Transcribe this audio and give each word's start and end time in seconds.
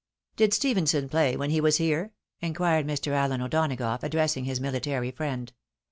"Did 0.35 0.51
Stephenson 0.51 1.07
play 1.09 1.37
when 1.37 1.51
he 1.51 1.61
was 1.61 1.77
here?" 1.77 2.11
inquired 2.41 2.87
Mr. 2.87 3.11
Alien 3.13 3.39
O'Donagough, 3.43 4.01
addressing 4.01 4.45
his 4.45 4.59
military 4.59 5.11
friend. 5.11 5.53